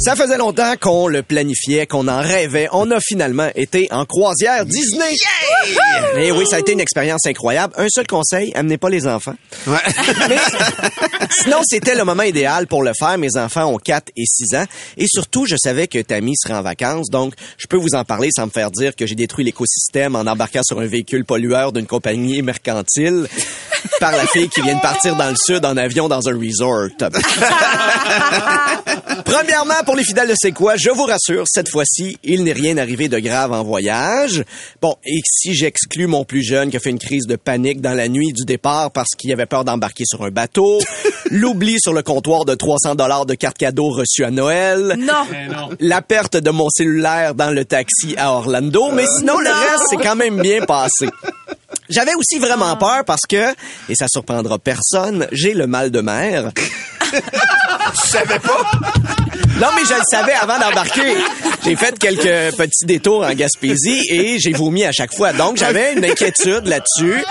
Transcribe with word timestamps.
Ça 0.00 0.16
faisait 0.16 0.38
longtemps 0.38 0.74
qu'on 0.80 1.08
le 1.08 1.22
planifiait, 1.22 1.86
qu'on 1.86 2.08
en 2.08 2.22
rêvait. 2.22 2.68
On 2.72 2.90
a 2.90 3.00
finalement 3.00 3.50
été 3.54 3.86
en 3.90 4.06
croisière 4.06 4.64
Disney. 4.64 5.14
Et 6.16 6.32
oui, 6.32 6.46
ça 6.46 6.56
a 6.56 6.58
été 6.60 6.72
une 6.72 6.80
expérience 6.80 7.26
incroyable. 7.26 7.74
Un 7.76 7.86
seul 7.90 8.06
conseil, 8.06 8.50
amenez 8.54 8.78
pas 8.78 8.88
les 8.88 9.06
enfants. 9.06 9.34
Mais 9.66 10.38
sinon, 11.42 11.58
c'était 11.64 11.94
le 11.94 12.04
moment 12.04 12.22
idéal 12.22 12.66
pour 12.66 12.82
le 12.82 12.92
faire. 12.98 13.18
Mes 13.18 13.36
enfants 13.36 13.66
ont 13.66 13.76
4 13.76 14.10
et 14.16 14.24
6 14.24 14.54
ans. 14.56 14.64
Et 14.96 15.06
surtout, 15.06 15.44
je 15.46 15.56
savais 15.62 15.86
que 15.86 15.98
Tammy 15.98 16.34
serait 16.34 16.54
en 16.54 16.62
vacances. 16.62 17.10
Donc, 17.10 17.34
je 17.58 17.66
peux 17.66 17.76
vous 17.76 17.94
en 17.94 18.04
parler 18.04 18.30
sans 18.34 18.46
me 18.46 18.50
faire 18.50 18.70
dire 18.70 18.96
que 18.96 19.06
j'ai 19.06 19.14
détruit 19.14 19.44
l'écosystème 19.44 20.16
en 20.16 20.20
embarquant 20.20 20.62
sur 20.62 20.80
un 20.80 20.86
véhicule 20.86 21.26
pollueur 21.26 21.72
d'une 21.72 21.86
compagnie 21.86 22.40
mercantile 22.40 23.28
par 23.98 24.12
la 24.12 24.26
fille 24.26 24.48
qui 24.48 24.60
vient 24.62 24.76
de 24.76 24.80
partir 24.80 25.16
dans 25.16 25.30
le 25.30 25.36
sud 25.36 25.64
en 25.64 25.76
avion 25.76 26.08
dans 26.08 26.28
un 26.28 26.38
resort. 26.38 26.88
Premièrement, 29.24 29.74
pour 29.84 29.96
les 29.96 30.04
fidèles 30.04 30.28
de 30.28 30.34
C'est 30.36 30.52
quoi, 30.52 30.76
je 30.76 30.90
vous 30.90 31.04
rassure, 31.04 31.44
cette 31.48 31.68
fois-ci, 31.68 32.18
il 32.24 32.44
n'est 32.44 32.52
rien 32.52 32.76
arrivé 32.78 33.08
de 33.08 33.18
grave 33.18 33.52
en 33.52 33.62
voyage. 33.62 34.44
Bon, 34.80 34.94
et 35.04 35.20
si 35.24 35.54
j'exclus 35.54 36.06
mon 36.06 36.24
plus 36.24 36.42
jeune 36.42 36.70
qui 36.70 36.76
a 36.76 36.80
fait 36.80 36.90
une 36.90 36.98
crise 36.98 37.26
de 37.26 37.36
panique 37.36 37.80
dans 37.80 37.94
la 37.94 38.08
nuit 38.08 38.32
du 38.32 38.44
départ 38.44 38.90
parce 38.90 39.10
qu'il 39.16 39.32
avait 39.32 39.46
peur 39.46 39.64
d'embarquer 39.64 40.04
sur 40.06 40.22
un 40.24 40.30
bateau, 40.30 40.78
l'oubli 41.30 41.76
sur 41.80 41.92
le 41.92 42.02
comptoir 42.02 42.44
de 42.44 42.54
300 42.54 42.94
dollars 42.96 43.26
de 43.26 43.34
cartes 43.34 43.58
cadeaux 43.58 43.90
reçues 43.90 44.24
à 44.24 44.30
Noël, 44.30 44.96
Non. 44.98 45.68
la 45.78 46.02
perte 46.02 46.36
de 46.36 46.50
mon 46.50 46.68
cellulaire 46.70 47.34
dans 47.34 47.50
le 47.50 47.64
taxi 47.64 48.14
à 48.16 48.32
Orlando, 48.32 48.90
mais 48.92 49.04
sinon 49.18 49.38
le 49.38 49.50
reste 49.50 49.84
c'est 49.90 49.96
quand 49.96 50.16
même 50.16 50.40
bien 50.40 50.64
passé. 50.64 51.08
J'avais 51.90 52.14
aussi 52.14 52.38
vraiment 52.38 52.76
peur 52.76 53.04
parce 53.04 53.26
que, 53.28 53.50
et 53.88 53.94
ça 53.94 54.06
surprendra 54.08 54.58
personne, 54.58 55.26
j'ai 55.32 55.54
le 55.54 55.66
mal 55.66 55.90
de 55.90 56.00
mer. 56.00 56.52
Tu 57.12 58.08
savais 58.08 58.38
pas? 58.38 58.70
Non, 59.60 59.68
mais 59.76 59.82
je 59.88 59.94
le 59.94 60.00
savais 60.10 60.32
avant 60.34 60.58
d'embarquer. 60.58 61.14
J'ai 61.64 61.76
fait 61.76 61.98
quelques 61.98 62.56
petits 62.56 62.86
détours 62.86 63.24
en 63.24 63.34
Gaspésie 63.34 64.06
et 64.08 64.38
j'ai 64.38 64.52
vomi 64.52 64.84
à 64.84 64.92
chaque 64.92 65.14
fois. 65.14 65.32
Donc, 65.32 65.56
j'avais 65.58 65.92
une 65.94 66.04
inquiétude 66.04 66.66
là-dessus. 66.66 67.22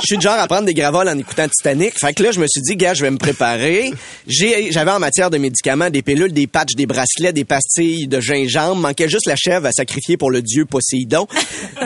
Je 0.00 0.06
suis 0.06 0.16
du 0.18 0.24
genre 0.24 0.38
à 0.38 0.46
prendre 0.48 0.64
des 0.64 0.74
gravoles 0.74 1.08
en 1.08 1.16
écoutant 1.18 1.46
Titanic. 1.48 1.94
Fait 2.00 2.12
que 2.14 2.22
là, 2.22 2.32
je 2.32 2.40
me 2.40 2.46
suis 2.48 2.62
dit, 2.62 2.76
gars, 2.76 2.94
je 2.94 3.02
vais 3.02 3.10
me 3.10 3.18
préparer. 3.18 3.92
J'ai, 4.26 4.72
j'avais 4.72 4.90
en 4.90 4.98
matière 4.98 5.30
de 5.30 5.38
médicaments 5.38 5.90
des 5.90 6.02
pilules, 6.02 6.32
des 6.32 6.46
patchs, 6.46 6.74
des 6.74 6.86
bracelets, 6.86 7.32
des 7.32 7.44
pastilles 7.44 8.08
de 8.08 8.20
gingembre. 8.20 8.76
Manquait 8.76 9.08
juste 9.08 9.26
la 9.26 9.36
chèvre 9.36 9.66
à 9.66 9.72
sacrifier 9.72 10.16
pour 10.16 10.30
le 10.30 10.42
dieu 10.42 10.64
Poséidon. 10.64 11.26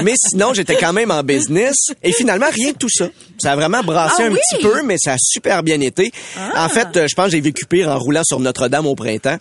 Mais 0.03 0.15
sinon, 0.17 0.55
j'étais 0.55 0.77
quand 0.77 0.93
même 0.93 1.11
en 1.11 1.23
business. 1.23 1.75
Et 2.03 2.13
finalement, 2.13 2.47
rien 2.51 2.73
de 2.73 2.77
tout 2.79 2.89
ça. 2.91 3.07
Ça 3.39 3.53
a 3.53 3.57
vraiment 3.57 3.83
brassé 3.83 4.17
Ah 4.21 4.27
un 4.27 4.31
oui? 4.31 4.39
petit 4.53 4.63
peu, 4.63 4.83
mais 4.83 4.97
ça 4.99 5.15
a 5.15 5.17
super 5.19 5.63
bien 5.63 5.81
été. 5.81 6.13
En 6.57 6.69
fait, 6.69 6.97
euh, 6.97 7.07
je 7.11 7.15
pense 7.15 7.27
que 7.27 7.32
j'ai 7.33 7.41
vécu 7.41 7.67
pire 7.67 7.89
en 7.89 7.99
roulant 7.99 8.23
sur 8.25 8.39
Notre-Dame 8.41 8.87
au 8.87 8.95
printemps. 8.95 9.37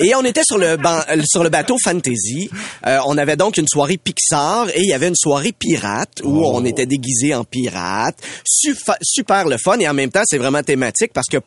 Et 0.00 0.14
on 0.14 0.24
était 0.24 0.42
sur 0.44 0.58
le 0.58 0.76
ban- 0.76 1.02
euh, 1.10 1.22
sur 1.26 1.42
le 1.44 1.50
bateau 1.50 1.76
Fantasy. 1.82 2.50
Euh, 2.86 2.98
on 3.06 3.16
avait 3.18 3.36
donc 3.36 3.56
une 3.56 3.68
soirée 3.68 3.96
Pixar 3.98 4.68
et 4.70 4.80
il 4.80 4.88
y 4.88 4.92
avait 4.92 5.08
une 5.08 5.16
soirée 5.16 5.52
pirate 5.52 6.20
où 6.24 6.44
on 6.46 6.64
était 6.64 6.86
déguisé 6.86 7.34
en 7.34 7.44
pirate. 7.44 8.16
Super 9.02 9.48
le 9.48 9.56
fun 9.58 9.78
et 9.78 9.88
en 9.88 9.94
même 9.94 10.10
temps 10.10 10.22
c'est 10.24 10.38
vraiment 10.38 10.62
thématique 10.62 11.12
parce 11.12 11.26
que 11.28 11.38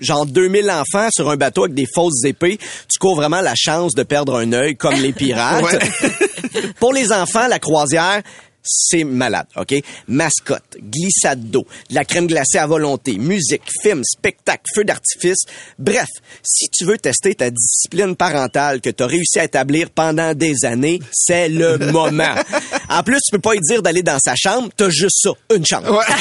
genre 0.00 0.26
2000 0.26 0.70
enfants 0.70 1.08
sur 1.12 1.30
un 1.30 1.36
bateau 1.36 1.64
avec 1.64 1.74
des 1.74 1.86
fausses 1.92 2.24
épées, 2.24 2.58
tu 2.58 2.98
cours 2.98 3.16
vraiment 3.16 3.40
la 3.40 3.54
chance 3.56 3.92
de 3.94 4.02
perdre 4.02 4.36
un 4.36 4.52
œil 4.52 4.76
comme 4.76 4.94
les 4.94 5.12
pirates. 5.12 5.64
Pour 6.80 6.92
les 6.92 7.12
enfants, 7.12 7.46
la 7.48 7.58
croisière 7.58 8.22
c'est 8.64 9.04
malade, 9.04 9.46
OK? 9.56 9.74
Mascotte, 10.08 10.76
glissade 10.80 11.50
d'eau, 11.50 11.66
de 11.90 11.94
la 11.94 12.04
crème 12.04 12.26
glacée 12.26 12.58
à 12.58 12.66
volonté, 12.66 13.18
musique, 13.18 13.62
film, 13.82 14.02
spectacle, 14.04 14.62
feu 14.74 14.84
d'artifice. 14.84 15.44
Bref, 15.78 16.08
si 16.42 16.68
tu 16.70 16.84
veux 16.84 16.98
tester 16.98 17.34
ta 17.34 17.50
discipline 17.50 18.16
parentale 18.16 18.80
que 18.80 18.90
tu 18.90 19.02
as 19.02 19.06
réussi 19.06 19.38
à 19.38 19.44
établir 19.44 19.90
pendant 19.90 20.34
des 20.34 20.64
années, 20.64 21.00
c'est 21.12 21.48
le 21.48 21.78
moment. 21.92 22.34
En 22.88 23.02
plus, 23.02 23.18
tu 23.18 23.32
peux 23.32 23.38
pas 23.38 23.52
lui 23.52 23.60
dire 23.60 23.82
d'aller 23.82 24.02
dans 24.02 24.18
sa 24.18 24.34
chambre, 24.36 24.70
t'as 24.76 24.90
juste 24.90 25.20
ça, 25.22 25.30
une 25.54 25.66
chambre. 25.66 26.02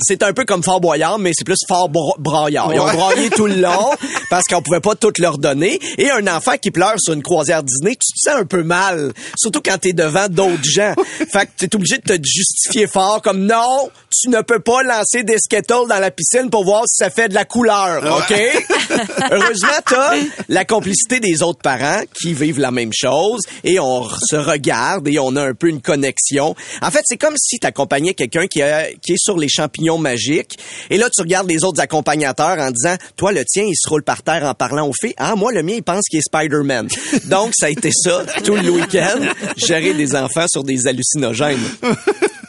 c'est 0.00 0.22
un 0.22 0.32
peu 0.32 0.44
comme 0.44 0.62
Fort 0.62 0.80
Boyard, 0.80 1.18
mais 1.18 1.32
c'est 1.36 1.44
plus 1.44 1.56
Fort 1.68 1.88
Braillard. 2.18 2.72
Ils 2.74 2.80
ont 2.80 2.84
braillé 2.92 3.30
tout 3.30 3.46
le 3.46 3.56
long 3.56 3.90
parce 4.30 4.44
qu'on 4.44 4.62
pouvait 4.62 4.80
pas 4.80 4.94
tout 4.94 5.12
leur 5.18 5.38
donner. 5.38 5.78
Et 5.98 6.10
un 6.10 6.26
enfant 6.26 6.52
qui 6.60 6.70
pleure 6.70 6.94
sur 6.98 7.12
une 7.14 7.22
croisière 7.22 7.62
Disney, 7.62 7.92
tu 7.92 8.12
te 8.12 8.30
sens 8.30 8.40
un 8.40 8.44
peu 8.46 8.62
mal. 8.62 9.12
Surtout 9.38 9.60
quand 9.64 9.78
t'es 9.78 9.92
devant 9.92 10.28
d'autres 10.28 10.64
gens. 10.64 10.94
fait 11.30 11.46
que 11.46 11.50
t'es 11.66 11.74
obligé 11.76 11.98
de 11.98 12.02
te 12.16 12.26
justifier 12.26 12.86
fort 12.86 13.22
comme 13.22 13.44
non, 13.46 13.90
tu 14.10 14.28
ne 14.28 14.40
peux 14.42 14.60
pas 14.60 14.82
lancer 14.82 15.22
des 15.22 15.38
Skittles 15.38 15.88
dans 15.88 15.98
la 15.98 16.10
piscine 16.10 16.50
pour 16.50 16.64
voir 16.64 16.82
si 16.86 16.96
ça 17.04 17.10
fait 17.10 17.28
de 17.28 17.34
la 17.34 17.44
couleur, 17.44 18.02
OK? 18.18 18.34
Heureusement, 19.30 19.68
t'as 19.86 20.14
la 20.48 20.64
complicité 20.64 21.20
des 21.20 21.42
autres 21.42 21.60
parents 21.60 22.00
qui 22.20 22.34
vivent 22.34 22.58
la 22.60 22.70
même 22.70 22.92
chose 22.94 23.40
et 23.64 23.78
on 23.80 24.04
se 24.08 24.36
regarde 24.36 25.06
et 25.08 25.18
on 25.18 25.36
a 25.36 25.42
un 25.42 25.54
peu 25.54 25.68
une 25.68 25.80
connexion. 25.80 26.54
En 26.82 26.90
fait, 26.90 27.02
c'est 27.04 27.16
comme 27.16 27.34
si 27.36 27.58
t'accompagnais 27.58 28.14
quelqu'un 28.14 28.46
qui, 28.46 28.62
a- 28.62 28.86
qui 29.02 29.12
est 29.12 29.18
sur 29.18 29.36
les 29.38 29.48
champignons 29.48 29.85
magiques 29.98 30.58
et 30.90 30.98
là, 30.98 31.08
tu 31.10 31.22
regardes 31.22 31.48
les 31.48 31.64
autres 31.64 31.80
accompagnateurs 31.80 32.58
en 32.58 32.70
disant, 32.70 32.96
toi, 33.16 33.32
le 33.32 33.44
tien, 33.44 33.64
il 33.64 33.74
se 33.76 33.88
roule 33.88 34.02
par 34.02 34.22
terre 34.22 34.44
en 34.44 34.54
parlant 34.54 34.88
aux 34.88 34.92
filles. 34.92 35.14
Ah, 35.16 35.34
moi, 35.36 35.52
le 35.52 35.62
mien, 35.62 35.74
il 35.76 35.82
pense 35.82 36.04
qu'il 36.08 36.18
est 36.18 36.22
Spider-Man. 36.22 36.88
Donc, 37.24 37.52
ça 37.56 37.66
a 37.66 37.70
été 37.70 37.90
ça 37.92 38.24
tout 38.44 38.56
le 38.56 38.70
week-end, 38.70 39.20
gérer 39.56 39.94
des 39.94 40.14
enfants 40.14 40.46
sur 40.48 40.64
des 40.64 40.86
hallucinogènes. 40.86 41.64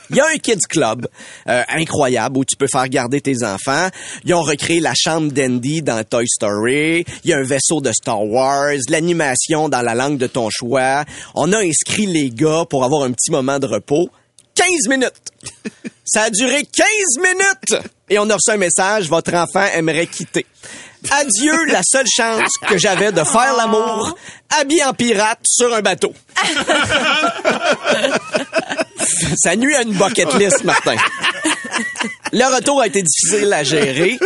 Il 0.09 0.15
y 0.15 0.21
a 0.21 0.25
un 0.33 0.37
Kids 0.37 0.67
Club 0.69 1.05
euh, 1.49 1.63
incroyable 1.67 2.37
où 2.37 2.45
tu 2.45 2.55
peux 2.55 2.67
faire 2.67 2.87
garder 2.87 3.19
tes 3.19 3.43
enfants. 3.43 3.89
Ils 4.23 4.33
ont 4.33 4.41
recréé 4.41 4.79
la 4.79 4.93
chambre 4.95 5.33
d'Andy 5.33 5.81
dans 5.81 6.01
Toy 6.05 6.25
Story. 6.25 7.03
Il 7.25 7.29
y 7.29 7.33
a 7.33 7.37
un 7.37 7.43
vaisseau 7.43 7.81
de 7.81 7.91
Star 7.91 8.23
Wars, 8.23 8.77
l'animation 8.87 9.67
dans 9.67 9.81
la 9.81 9.95
langue 9.95 10.17
de 10.17 10.27
ton 10.27 10.49
choix. 10.49 11.03
On 11.35 11.51
a 11.51 11.57
inscrit 11.57 12.05
les 12.05 12.29
gars 12.29 12.63
pour 12.69 12.85
avoir 12.85 13.03
un 13.03 13.11
petit 13.11 13.31
moment 13.31 13.59
de 13.59 13.67
repos. 13.67 14.09
15 14.57 14.89
minutes! 14.89 15.13
Ça 16.05 16.23
a 16.23 16.29
duré 16.29 16.63
15 16.63 16.87
minutes! 17.21 17.75
Et 18.09 18.17
on 18.17 18.29
a 18.29 18.33
reçu 18.33 18.51
un 18.51 18.57
message, 18.57 19.07
votre 19.07 19.33
enfant 19.35 19.65
aimerait 19.73 20.07
quitter. 20.07 20.45
Adieu, 21.11 21.65
la 21.65 21.81
seule 21.83 22.07
chance 22.07 22.49
que 22.67 22.77
j'avais 22.77 23.11
de 23.11 23.23
faire 23.23 23.55
l'amour 23.55 24.17
habillé 24.59 24.83
en 24.83 24.93
pirate 24.93 25.39
sur 25.43 25.73
un 25.73 25.81
bateau. 25.81 26.13
Ça 29.37 29.55
nuit 29.55 29.75
à 29.75 29.83
une 29.83 29.93
bucket 29.93 30.33
list, 30.35 30.63
Martin. 30.63 30.95
Le 32.33 32.55
retour 32.55 32.81
a 32.81 32.87
été 32.87 33.03
difficile 33.03 33.53
à 33.53 33.63
gérer. 33.63 34.17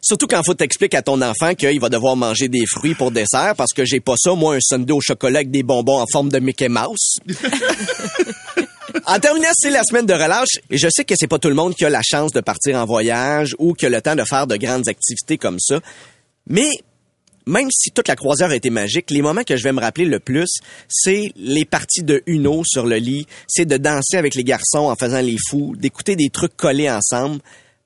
Surtout 0.00 0.26
quand 0.26 0.42
faut 0.44 0.54
t'expliquer 0.54 0.98
à 0.98 1.02
ton 1.02 1.20
enfant 1.22 1.54
qu'il 1.54 1.80
va 1.80 1.88
devoir 1.88 2.16
manger 2.16 2.48
des 2.48 2.66
fruits 2.66 2.94
pour 2.94 3.10
dessert 3.10 3.54
parce 3.56 3.72
que 3.72 3.84
j'ai 3.84 4.00
pas 4.00 4.14
ça, 4.16 4.34
moi, 4.34 4.56
un 4.56 4.60
sundae 4.60 4.94
au 4.94 5.00
chocolat 5.00 5.40
avec 5.40 5.50
des 5.50 5.62
bonbons 5.62 6.00
en 6.00 6.06
forme 6.10 6.28
de 6.28 6.38
Mickey 6.38 6.68
Mouse. 6.68 7.18
En 9.06 9.18
terminant, 9.18 9.48
c'est 9.52 9.70
la 9.70 9.82
semaine 9.82 10.06
de 10.06 10.12
relâche 10.12 10.60
et 10.70 10.78
je 10.78 10.88
sais 10.88 11.04
que 11.04 11.14
c'est 11.16 11.26
pas 11.26 11.38
tout 11.38 11.48
le 11.48 11.54
monde 11.54 11.74
qui 11.74 11.84
a 11.84 11.90
la 11.90 12.02
chance 12.02 12.32
de 12.32 12.40
partir 12.40 12.76
en 12.76 12.84
voyage 12.84 13.54
ou 13.58 13.74
qui 13.74 13.86
a 13.86 13.88
le 13.88 14.00
temps 14.00 14.14
de 14.14 14.22
faire 14.22 14.46
de 14.46 14.56
grandes 14.56 14.88
activités 14.88 15.38
comme 15.38 15.58
ça. 15.58 15.80
Mais 16.46 16.70
même 17.46 17.68
si 17.72 17.90
toute 17.90 18.06
la 18.06 18.14
croisière 18.14 18.50
a 18.50 18.54
été 18.54 18.70
magique, 18.70 19.10
les 19.10 19.22
moments 19.22 19.42
que 19.42 19.56
je 19.56 19.64
vais 19.64 19.72
me 19.72 19.80
rappeler 19.80 20.04
le 20.04 20.20
plus, 20.20 20.48
c'est 20.88 21.32
les 21.34 21.64
parties 21.64 22.04
de 22.04 22.22
Uno 22.26 22.62
sur 22.64 22.86
le 22.86 22.96
lit, 22.96 23.26
c'est 23.48 23.64
de 23.64 23.76
danser 23.76 24.16
avec 24.16 24.36
les 24.36 24.44
garçons 24.44 24.90
en 24.90 24.94
faisant 24.94 25.20
les 25.20 25.36
fous, 25.50 25.74
d'écouter 25.76 26.14
des 26.14 26.30
trucs 26.30 26.56
collés 26.56 26.90
ensemble. 26.90 27.40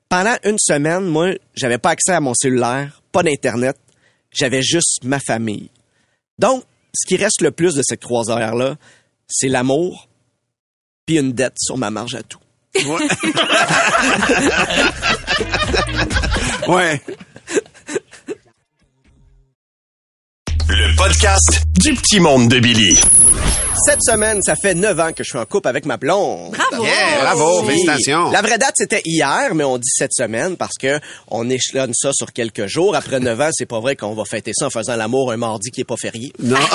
Pendant 0.09 0.37
une 0.43 0.59
semaine, 0.59 1.05
moi, 1.05 1.31
j'avais 1.55 1.79
pas 1.79 1.89
accès 1.89 2.11
à 2.11 2.19
mon 2.19 2.35
cellulaire, 2.35 3.01
pas 3.11 3.23
d'internet, 3.23 3.75
j'avais 4.31 4.61
juste 4.61 5.03
ma 5.03 5.19
famille. 5.19 5.69
Donc, 6.37 6.63
ce 6.93 7.07
qui 7.07 7.17
reste 7.17 7.41
le 7.41 7.51
plus 7.51 7.73
de 7.73 7.81
cette 7.83 8.01
croisière-là, 8.01 8.77
c'est 9.27 9.49
l'amour, 9.49 10.07
puis 11.07 11.17
une 11.17 11.31
dette 11.31 11.55
sur 11.57 11.77
ma 11.77 11.89
marge 11.89 12.13
à 12.15 12.21
tout. 12.21 12.37
Ouais. 16.67 17.01
Le 20.69 20.95
podcast 20.97 21.63
du 21.75 21.93
petit 21.95 22.19
monde 22.19 22.49
de 22.49 22.59
Billy. 22.59 22.99
Cette 23.85 24.03
semaine, 24.03 24.41
ça 24.41 24.55
fait 24.55 24.73
neuf 24.73 24.99
ans 24.99 25.13
que 25.13 25.23
je 25.23 25.29
suis 25.29 25.37
en 25.37 25.45
couple 25.45 25.67
avec 25.69 25.85
ma 25.85 25.95
blonde. 25.97 26.51
Bravo! 26.51 26.83
Yeah, 26.83 27.21
bravo, 27.21 27.61
Oui. 27.61 27.67
félicitations. 27.67 28.31
La 28.31 28.41
vraie 28.41 28.57
date, 28.57 28.73
c'était 28.75 29.01
hier, 29.05 29.53
mais 29.55 29.63
on 29.63 29.77
dit 29.77 29.87
cette 29.89 30.13
semaine 30.13 30.57
parce 30.57 30.75
que 30.77 30.99
on 31.29 31.49
échelonne 31.49 31.93
ça 31.93 32.09
sur 32.13 32.33
quelques 32.33 32.65
jours. 32.65 32.95
Après 32.95 33.19
neuf 33.21 33.39
ans, 33.39 33.49
c'est 33.53 33.65
pas 33.67 33.79
vrai 33.79 33.95
qu'on 33.95 34.13
va 34.13 34.25
fêter 34.25 34.51
ça 34.53 34.65
en 34.65 34.69
faisant 34.69 34.95
l'amour 34.97 35.31
un 35.31 35.37
mardi 35.37 35.71
qui 35.71 35.81
est 35.81 35.85
pas 35.85 35.95
férié. 35.95 36.33
Non. 36.43 36.57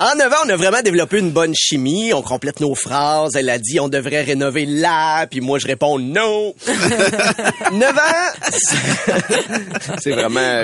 En 0.00 0.14
9 0.16 0.32
ans, 0.32 0.36
on 0.44 0.48
a 0.50 0.56
vraiment 0.56 0.82
développé 0.82 1.18
une 1.18 1.30
bonne 1.30 1.54
chimie. 1.54 2.12
On 2.12 2.22
complète 2.22 2.60
nos 2.60 2.74
phrases. 2.74 3.34
Elle 3.34 3.48
a 3.48 3.58
dit 3.58 3.80
on 3.80 3.88
devrait 3.88 4.22
rénover 4.22 4.66
là, 4.66 5.26
puis 5.26 5.40
moi 5.40 5.58
je 5.58 5.66
réponds 5.66 5.98
non. 5.98 6.54
9 7.72 7.96
ans, 7.96 8.50
c'est- 9.98 10.10
vraiment 10.12 10.62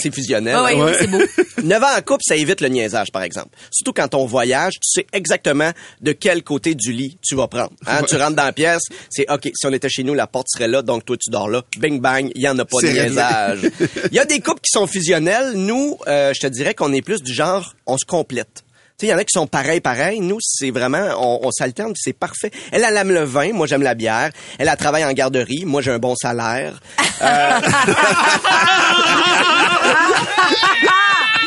c'est 0.00 0.14
fusionnel. 0.14 0.56
Ouais, 0.58 0.74
oui, 0.74 0.92
c'est 0.98 1.06
beau. 1.06 1.20
9 1.62 1.82
ans 1.82 1.96
en 1.98 2.02
couple, 2.02 2.22
ça 2.26 2.36
évite 2.36 2.60
le 2.60 2.68
niaisage, 2.68 3.10
par 3.10 3.22
exemple. 3.22 3.50
Surtout 3.70 3.92
quand 3.92 4.14
on 4.14 4.26
voyage, 4.26 4.74
tu 4.74 5.00
sais 5.00 5.06
exactement 5.12 5.70
de 6.00 6.12
quel 6.12 6.42
côté 6.42 6.74
du 6.74 6.92
lit 6.92 7.16
tu 7.22 7.34
vas 7.34 7.48
prendre. 7.48 7.72
Hein? 7.86 8.02
Tu 8.08 8.16
rentres 8.16 8.36
dans 8.36 8.44
la 8.44 8.52
pièce, 8.52 8.82
c'est 9.10 9.24
OK, 9.30 9.50
si 9.54 9.66
on 9.66 9.72
était 9.72 9.88
chez 9.88 10.04
nous, 10.04 10.14
la 10.14 10.26
porte 10.26 10.46
serait 10.52 10.68
là, 10.68 10.82
donc 10.82 11.04
toi, 11.04 11.16
tu 11.16 11.30
dors 11.30 11.48
là. 11.48 11.62
Bing, 11.78 12.00
bang, 12.00 12.30
il 12.34 12.42
y 12.42 12.48
en 12.48 12.58
a 12.58 12.64
pas 12.64 12.80
de 12.82 12.88
niaisage. 12.88 13.60
Il 14.10 14.16
y 14.16 14.18
a 14.18 14.24
des 14.24 14.40
couples 14.40 14.60
qui 14.60 14.70
sont 14.70 14.86
fusionnels. 14.86 15.52
Nous, 15.54 15.96
euh, 16.06 16.32
je 16.34 16.40
te 16.40 16.46
dirais 16.46 16.74
qu'on 16.74 16.92
est 16.92 17.02
plus 17.02 17.22
du 17.22 17.32
genre, 17.32 17.74
on 17.86 17.96
se 17.96 18.04
complète. 18.04 18.62
Tu 18.96 19.06
sais, 19.06 19.08
il 19.08 19.10
y 19.10 19.14
en 19.14 19.18
a 19.18 19.24
qui 19.24 19.32
sont 19.32 19.48
pareils, 19.48 19.80
pareils. 19.80 20.20
Nous, 20.20 20.38
c'est 20.40 20.70
vraiment, 20.70 21.08
on, 21.18 21.46
on 21.46 21.50
s'alterne, 21.50 21.92
c'est 21.96 22.12
parfait. 22.12 22.52
Elle, 22.70 22.84
elle 22.88 22.96
aime 22.96 23.10
le 23.10 23.24
vin, 23.24 23.52
moi 23.52 23.66
j'aime 23.66 23.82
la 23.82 23.94
bière. 23.94 24.30
Elle, 24.58 24.68
elle 24.68 24.76
travaille 24.76 25.04
en 25.04 25.12
garderie, 25.12 25.64
moi 25.66 25.82
j'ai 25.82 25.90
un 25.90 25.98
bon 25.98 26.14
salaire. 26.14 26.80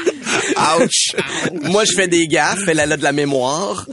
Ouch. 0.79 1.15
Moi, 1.63 1.83
je 1.85 1.91
fais 1.93 2.07
des 2.07 2.27
gaffes, 2.27 2.59
elle, 2.67 2.79
elle 2.79 2.91
a 2.91 2.97
de 2.97 3.03
la 3.03 3.11
mémoire. 3.11 3.85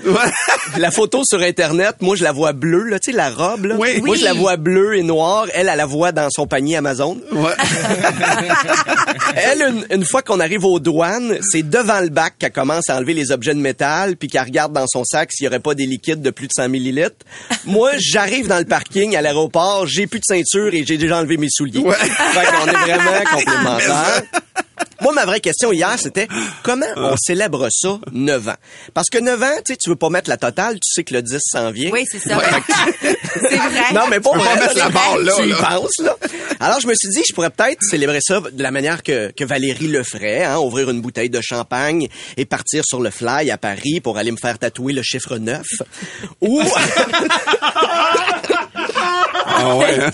La 0.79 0.91
photo 0.91 1.23
sur 1.25 1.41
Internet, 1.41 1.96
moi, 2.00 2.17
je 2.17 2.25
la 2.25 2.32
vois 2.32 2.52
bleue, 2.52 2.85
là, 2.85 2.99
tu 2.99 3.11
sais, 3.11 3.17
la 3.17 3.31
robe, 3.31 3.67
là. 3.67 3.75
Oui. 3.79 4.00
Moi, 4.00 4.11
Oui. 4.11 4.19
je 4.20 4.25
la 4.25 4.32
vois 4.35 4.56
bleue 4.56 4.96
et 4.96 5.02
noire. 5.02 5.46
Elle, 5.55 5.69
elle 5.69 5.76
la 5.76 5.87
voit 5.87 6.12
dans 6.12 6.29
son 6.31 6.46
panier 6.46 6.76
Amazon. 6.76 7.19
Ouais. 7.32 7.50
Elle, 9.37 9.62
une, 9.62 9.87
une 9.91 10.05
fois 10.05 10.23
qu'on 10.23 10.41
arrive 10.41 10.64
aux 10.64 10.79
douanes, 10.79 11.38
c'est 11.50 11.69
devant 11.69 12.00
le 12.00 12.08
bac 12.08 12.35
qu'elle 12.38 12.52
commence 12.52 12.88
à 12.88 12.97
enlever 12.97 13.14
les 13.14 13.32
objets 13.32 13.55
de 13.55 13.58
métal, 13.61 14.17
puis 14.17 14.29
qu'elle 14.29 14.43
regarde 14.44 14.73
dans 14.73 14.87
son 14.87 15.05
sac 15.05 15.31
s'il 15.32 15.44
y 15.44 15.49
aurait 15.49 15.61
pas 15.61 15.75
des 15.75 15.87
liquides 15.87 16.23
de 16.23 16.31
plus 16.31 16.47
de 16.47 16.52
100 16.55 16.69
millilitres. 16.69 17.17
Moi, 17.64 17.90
j'arrive 17.99 18.47
dans 18.47 18.58
le 18.58 18.64
parking 18.64 19.17
à 19.17 19.23
l'aéroport, 19.23 19.87
j'ai 19.87 20.06
plus 20.06 20.20
de 20.20 20.25
ceinture 20.25 20.73
et 20.73 20.85
j'ai 20.87 20.97
déjà 20.99 21.19
enlevé 21.19 21.37
mes 21.37 21.49
souliers. 21.50 21.81
Ouais. 21.81 21.94
Fait 21.97 22.47
qu'on 22.47 22.67
est 22.69 22.76
vraiment 22.76 23.25
complémentaires. 23.32 24.23
Moi, 25.05 25.12
ma 25.12 25.27
vraie 25.27 25.41
question 25.41 25.71
hier, 25.71 25.95
c'était 25.99 26.29
comment 26.62 26.87
on 26.97 27.15
célèbre 27.17 27.69
ça 27.71 27.99
9 28.12 28.49
ans? 28.49 28.55
Parce 28.95 29.09
que 29.11 29.19
9 29.19 29.43
ans, 29.43 29.47
tu 29.65 29.73
sais, 29.73 29.77
tu 29.77 29.91
veux 29.91 29.97
pas 29.97 30.09
mettre 30.09 30.31
la 30.31 30.39
totale, 30.39 30.75
tu 30.75 30.93
sais 30.93 31.05
que 31.05 31.12
le 31.15 31.23
10 31.23 31.39
s'en 31.41 31.71
vient. 31.71 31.91
Oui, 31.93 32.05
c'est 32.11 32.19
ça. 32.19 32.41
c'est 33.03 33.56
vrai. 33.56 33.93
Non, 33.93 34.06
mais 34.09 34.17
peux 34.17 34.31
pas 34.31 34.55
mettre 34.56 34.77
la 34.79 34.89
barre 34.89 35.19
là, 35.19 35.35
Tu 35.37 35.45
y 35.45 35.51
là. 35.51 35.56
penses, 35.56 35.99
là. 36.03 36.17
Alors, 36.59 36.81
je 36.81 36.87
me 36.87 36.95
suis 36.95 37.11
dit, 37.11 37.23
je 37.29 37.35
pourrais 37.35 37.51
peut-être 37.51 37.83
célébrer 37.83 38.21
ça 38.23 38.41
de 38.41 38.62
la 38.62 38.71
manière 38.71 39.03
que, 39.03 39.31
que 39.33 39.45
Valérie 39.45 39.89
le 39.89 40.03
ferait, 40.03 40.43
hein, 40.45 40.59
ouvrir 40.59 40.89
une 40.89 41.03
bouteille 41.03 41.29
de 41.31 41.41
champagne 41.43 42.09
et 42.39 42.47
partir 42.47 42.83
sur 42.87 43.00
le 43.00 43.11
fly 43.11 43.50
à 43.50 43.59
Paris 43.59 44.00
pour 44.03 44.17
aller 44.17 44.31
me 44.33 44.39
faire 44.39 44.59
tatouer 44.59 44.95
le 44.95 45.03
chiffre 45.03 45.37
9. 45.37 45.62
Ou, 46.41 46.62
Ah 49.56 49.77
ouais. 49.77 49.99
hein? 50.01 50.11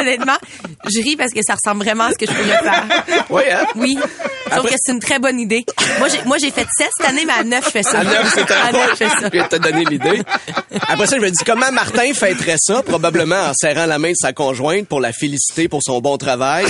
Honnêtement, 0.00 0.36
je 0.84 1.02
ris 1.02 1.16
parce 1.16 1.32
que 1.32 1.40
ça 1.46 1.54
ressemble 1.54 1.84
vraiment 1.84 2.04
à 2.04 2.10
ce 2.12 2.18
que 2.18 2.26
je 2.26 2.32
pourrais 2.32 2.58
faire. 2.62 2.84
oui, 3.30 3.42
hein? 3.50 3.66
Oui. 3.76 3.98
Sauf 4.54 4.70
que 4.70 4.74
c'est 4.76 4.92
une 4.92 5.00
très 5.00 5.18
bonne 5.18 5.38
idée. 5.40 5.64
Moi, 5.98 6.08
j'ai, 6.08 6.22
moi, 6.24 6.36
j'ai 6.38 6.50
fait 6.50 6.66
7 6.76 6.88
cette 6.96 7.08
année, 7.08 7.24
mais 7.26 7.32
à 7.32 7.44
9, 7.44 7.64
je 7.64 7.70
fais 7.70 7.82
ça. 7.82 8.00
À 8.00 8.04
neuf, 8.04 8.32
c'est 8.34 8.50
À 8.50 8.66
un 8.66 8.72
neuf, 8.72 8.90
je 8.90 8.96
fais 8.96 9.08
ça. 9.08 9.30
Je 9.32 9.48
te 9.48 9.56
donner 9.56 9.84
l'idée. 9.84 10.22
Après 10.88 11.06
ça, 11.06 11.16
je 11.16 11.22
me 11.22 11.30
dis 11.30 11.44
comment 11.44 11.70
Martin 11.72 12.12
fêterait 12.14 12.56
ça, 12.58 12.82
probablement 12.82 13.36
en 13.36 13.52
serrant 13.54 13.86
la 13.86 13.98
main 13.98 14.10
de 14.10 14.16
sa 14.16 14.32
conjointe 14.32 14.86
pour 14.88 15.00
la 15.00 15.12
féliciter 15.12 15.68
pour 15.68 15.80
son 15.82 16.00
bon 16.00 16.16
travail. 16.18 16.66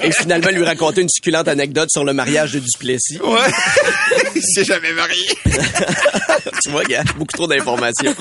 Et 0.00 0.10
finalement 0.12 0.50
lui 0.50 0.64
raconter 0.64 1.02
une 1.02 1.08
succulente 1.08 1.48
anecdote 1.48 1.90
sur 1.90 2.04
le 2.04 2.12
mariage 2.12 2.52
de 2.52 2.60
Duplessis. 2.60 3.18
Ouais. 3.22 3.38
Il 4.34 4.42
s'est 4.42 4.64
jamais 4.64 4.92
marié. 4.92 5.26
tu 6.62 6.70
vois, 6.70 6.84
gars, 6.84 7.04
beaucoup 7.16 7.32
trop 7.32 7.46
d'informations. 7.46 8.14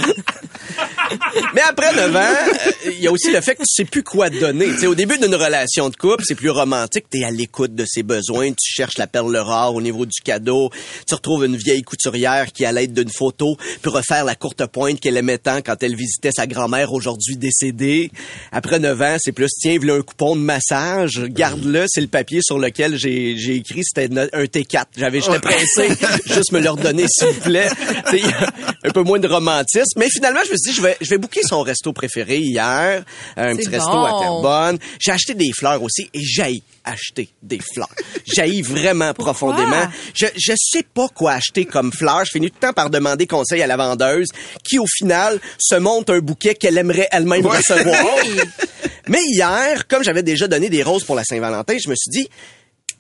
Mais 1.53 1.61
après 1.67 1.93
9 1.93 2.15
ans, 2.15 2.19
euh, 2.19 2.71
il 2.85 2.99
y 3.01 3.07
a 3.07 3.11
aussi 3.11 3.31
le 3.31 3.41
fait 3.41 3.55
que 3.55 3.61
tu 3.61 3.73
sais 3.73 3.85
plus 3.85 4.03
quoi 4.03 4.29
te 4.29 4.39
donner. 4.39 4.67
Tu 4.67 4.79
sais, 4.79 4.87
au 4.87 4.95
début 4.95 5.17
d'une 5.17 5.35
relation 5.35 5.89
de 5.89 5.95
couple, 5.95 6.23
c'est 6.25 6.35
plus 6.35 6.49
romantique. 6.49 7.05
Tu 7.11 7.19
es 7.19 7.25
à 7.25 7.31
l'écoute 7.31 7.75
de 7.75 7.84
ses 7.85 8.03
besoins, 8.03 8.51
tu 8.51 8.71
cherches 8.73 8.97
la 8.97 9.07
perle 9.07 9.35
rare 9.37 9.75
au 9.75 9.81
niveau 9.81 10.05
du 10.05 10.19
cadeau. 10.23 10.69
Tu 11.07 11.13
retrouves 11.13 11.45
une 11.45 11.57
vieille 11.57 11.83
couturière 11.83 12.51
qui, 12.51 12.65
à 12.65 12.71
l'aide 12.71 12.93
d'une 12.93 13.09
photo, 13.09 13.57
peut 13.81 13.89
refaire 13.89 14.25
la 14.25 14.35
courte 14.35 14.65
pointe 14.67 14.99
qu'elle 14.99 15.17
aimait 15.17 15.37
tant 15.37 15.61
quand 15.61 15.81
elle 15.81 15.95
visitait 15.95 16.31
sa 16.35 16.47
grand-mère 16.47 16.93
aujourd'hui 16.93 17.37
décédée. 17.37 18.11
Après 18.51 18.79
9 18.79 19.01
ans, 19.01 19.15
c'est 19.19 19.31
plus, 19.31 19.49
tiens, 19.59 19.77
voilà 19.77 19.95
un 19.95 20.01
coupon 20.01 20.35
de 20.35 20.41
massage, 20.41 21.23
garde-le, 21.25 21.85
c'est 21.87 22.01
le 22.01 22.07
papier 22.07 22.39
sur 22.41 22.59
lequel 22.59 22.97
j'ai 22.97 23.35
j'ai 23.37 23.55
écrit, 23.55 23.81
c'était 23.83 24.09
un 24.17 24.43
T4. 24.45 24.85
J'avais, 24.97 25.21
j'étais 25.21 25.39
pressé, 25.39 25.89
juste 26.25 26.51
me 26.51 26.59
le 26.59 26.69
redonner, 26.69 27.05
s'il 27.07 27.27
vous 27.27 27.41
plaît. 27.41 27.69
Un 28.85 28.91
peu 28.91 29.03
moins 29.03 29.19
de 29.19 29.27
romantisme. 29.27 29.97
Mais 29.97 30.09
finalement, 30.09 30.41
je 30.45 30.51
me 30.51 30.57
suis 30.57 30.71
dit, 30.71 30.77
je 30.77 30.81
vais, 30.81 30.97
je 31.01 31.09
vais 31.09 31.17
booker 31.17 31.41
son 31.43 31.61
resto 31.61 31.91
préféré 31.93 32.37
hier, 32.39 33.03
un 33.37 33.55
petit 33.55 33.67
resto 33.69 33.89
à 33.89 34.19
Terrebonne. 34.21 34.77
J'ai 34.99 35.11
acheté 35.11 35.33
des 35.33 35.51
fleurs 35.57 35.81
aussi 35.81 36.09
et 36.13 36.19
j'ai 36.21 36.61
acheté 36.83 37.29
des 37.41 37.59
fleurs. 37.73 37.89
J'ai 38.25 38.61
vraiment 38.61 39.13
profondément. 39.13 39.87
Je, 40.13 40.27
je 40.35 40.53
sais 40.57 40.83
pas 40.83 41.07
quoi 41.07 41.33
acheter 41.33 41.65
comme 41.65 41.91
fleurs. 41.91 42.25
Je 42.25 42.31
finis 42.31 42.49
tout 42.51 42.57
le 42.61 42.67
temps 42.67 42.73
par 42.73 42.89
demander 42.89 43.25
conseil 43.27 43.61
à 43.61 43.67
la 43.67 43.77
vendeuse 43.77 44.27
qui, 44.63 44.77
au 44.77 44.85
final, 44.87 45.39
se 45.57 45.75
monte 45.75 46.09
un 46.11 46.19
bouquet 46.19 46.53
qu'elle 46.55 46.77
aimerait 46.77 47.07
elle-même 47.11 47.45
Ouais. 47.45 47.57
recevoir. 47.57 48.15
Mais 49.07 49.19
hier, 49.33 49.87
comme 49.87 50.03
j'avais 50.03 50.23
déjà 50.23 50.47
donné 50.47 50.69
des 50.69 50.83
roses 50.83 51.03
pour 51.03 51.15
la 51.15 51.23
Saint-Valentin, 51.23 51.75
je 51.83 51.89
me 51.89 51.95
suis 51.95 52.09
dit, 52.11 52.29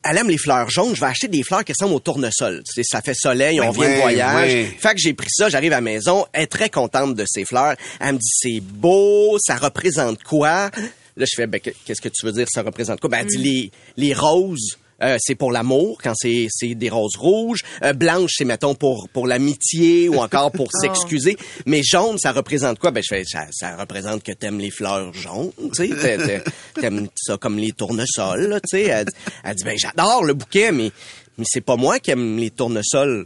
elle 0.05 0.17
aime 0.17 0.29
les 0.29 0.37
fleurs 0.37 0.69
jaunes, 0.69 0.95
je 0.95 0.99
vais 1.01 1.07
acheter 1.07 1.27
des 1.27 1.43
fleurs 1.43 1.63
qui 1.63 1.71
ressemblent 1.71 1.95
au 1.95 1.99
tournesol. 1.99 2.61
Tu 2.65 2.73
sais, 2.73 2.83
ça 2.83 3.01
fait 3.01 3.13
soleil, 3.15 3.59
on 3.59 3.71
Ouais, 3.71 3.87
vient 3.87 3.95
de 3.95 4.01
voyage. 4.01 4.65
Fait 4.79 4.93
que 4.93 4.99
j'ai 4.99 5.13
pris 5.13 5.29
ça, 5.29 5.49
j'arrive 5.49 5.73
à 5.73 5.77
la 5.77 5.81
maison, 5.81 6.25
elle 6.31 6.43
est 6.43 6.47
très 6.47 6.69
contente 6.69 7.15
de 7.15 7.25
ses 7.27 7.45
fleurs. 7.45 7.75
Elle 7.99 8.13
me 8.13 8.17
dit, 8.19 8.29
c'est 8.31 8.59
beau, 8.61 9.37
ça 9.39 9.55
représente 9.55 10.23
quoi? 10.23 10.69
Là, 11.17 11.25
je 11.25 11.35
fais, 11.35 11.47
ben, 11.47 11.59
qu'est-ce 11.59 12.01
que 12.01 12.09
tu 12.09 12.25
veux 12.25 12.31
dire, 12.33 12.45
ça 12.49 12.61
représente 12.61 12.99
quoi? 12.99 13.09
Ben, 13.09 13.19
elle 13.21 13.27
dit, 13.27 13.37
les, 13.37 13.71
les 13.97 14.13
roses, 14.13 14.77
euh, 15.03 15.17
c'est 15.19 15.35
pour 15.35 15.51
l'amour, 15.51 15.99
quand 16.03 16.13
c'est 16.15 16.47
c'est 16.49 16.73
des 16.75 16.89
roses 16.89 17.15
rouges. 17.17 17.61
Euh, 17.83 17.93
blanche, 17.93 18.31
c'est, 18.37 18.45
mettons, 18.45 18.75
pour, 18.75 19.09
pour 19.09 19.27
l'amitié 19.27 20.07
ou 20.09 20.17
encore 20.19 20.51
pour 20.51 20.69
s'excuser. 20.81 21.37
Mais 21.65 21.81
jaune, 21.83 22.17
ça 22.17 22.31
représente 22.31 22.79
quoi? 22.79 22.91
Ben, 22.91 23.03
je 23.03 23.15
fais, 23.15 23.23
ça, 23.25 23.45
ça 23.51 23.75
représente 23.75 24.23
que 24.23 24.31
t'aimes 24.31 24.59
les 24.59 24.71
fleurs 24.71 25.13
jaunes, 25.13 25.51
tu 25.73 25.87
sais. 25.87 25.89
t'a- 25.89 26.17
t'a- 26.39 26.51
T'aimes 26.81 27.07
ça 27.15 27.37
comme 27.37 27.57
les 27.57 27.71
tournesols, 27.73 28.47
là, 28.47 28.59
tu 28.61 28.69
sais. 28.77 28.83
Elle, 28.83 29.05
elle 29.43 29.55
dit, 29.55 29.63
ben, 29.63 29.77
j'adore 29.77 30.23
le 30.23 30.33
bouquet, 30.33 30.71
mais, 30.71 30.91
mais 31.37 31.45
c'est 31.47 31.61
pas 31.61 31.75
moi 31.75 31.99
qui 31.99 32.11
aime 32.11 32.37
les 32.37 32.51
tournesols. 32.51 33.25